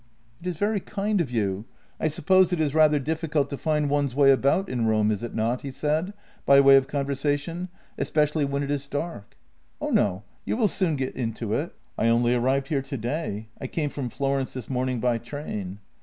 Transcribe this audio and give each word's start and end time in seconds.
"It 0.41 0.47
is 0.47 0.57
very 0.57 0.79
kind 0.79 1.21
of 1.21 1.29
you; 1.29 1.65
I 1.99 2.07
suppose 2.07 2.51
it 2.51 2.59
is 2.59 2.73
rather 2.73 2.97
difficult 2.97 3.51
to 3.51 3.55
find 3.59 3.87
one's 3.87 4.15
way 4.15 4.31
about 4.31 4.67
in 4.67 4.87
Rome, 4.87 5.11
is 5.11 5.21
it 5.21 5.35
not?" 5.35 5.61
he 5.61 5.69
said, 5.69 6.15
by 6.43 6.59
way 6.59 6.75
of 6.75 6.87
con 6.87 7.05
versation 7.05 7.67
—"especially 7.99 8.43
when 8.43 8.63
it 8.63 8.71
is 8.71 8.87
dark."" 8.87 9.37
Oh 9.79 9.91
no, 9.91 10.23
you 10.43 10.57
will 10.57 10.67
soon 10.69 10.95
get 10.95 11.15
into 11.15 11.53
it."" 11.53 11.75
I 11.99 12.07
only 12.07 12.33
arrived 12.33 12.69
here 12.69 12.81
to 12.81 12.97
day. 12.97 13.49
I 13.59 13.67
came 13.67 13.91
from 13.91 14.09
Florence 14.09 14.53
this 14.53 14.71
morning 14.71 14.99
by 14.99 15.19
train." 15.19 15.77